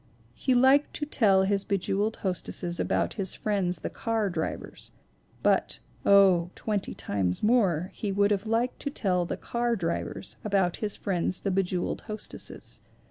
[0.33, 4.89] He liked to tell his be jeweled hostesses about his friends the car drivers;
[5.43, 5.77] but,
[6.07, 10.95] oh, twenty times more, he would have liked to tell the car drivers about his
[10.95, 12.81] friends the be jeweled hostesses.